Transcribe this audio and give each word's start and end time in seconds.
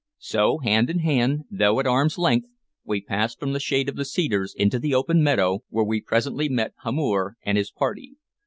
So, 0.23 0.57
hand 0.57 0.89
in 0.89 0.97
hand, 1.01 1.43
though 1.51 1.79
at 1.79 1.85
arms' 1.85 2.17
length, 2.17 2.47
we 2.83 3.01
passed 3.01 3.39
from 3.39 3.53
the 3.53 3.59
shade 3.59 3.87
of 3.87 3.95
the 3.97 4.03
cedars 4.03 4.55
into 4.55 4.79
the 4.79 4.95
open 4.95 5.21
meadow, 5.21 5.59
where 5.69 5.85
we 5.85 6.01
presently 6.01 6.49
met 6.49 6.73
Hamor 6.83 7.37
and 7.43 7.55
his 7.55 7.69
party. 7.69 8.15